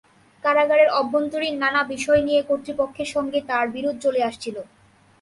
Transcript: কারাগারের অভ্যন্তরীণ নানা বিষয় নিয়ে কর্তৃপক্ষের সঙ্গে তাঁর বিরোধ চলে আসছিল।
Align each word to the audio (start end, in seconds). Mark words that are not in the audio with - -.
কারাগারের 0.43 0.89
অভ্যন্তরীণ 0.99 1.55
নানা 1.63 1.81
বিষয় 1.93 2.21
নিয়ে 2.27 2.41
কর্তৃপক্ষের 2.49 3.09
সঙ্গে 3.15 3.39
তাঁর 3.49 3.65
বিরোধ 3.75 3.95
চলে 4.05 4.21
আসছিল। 4.29 4.55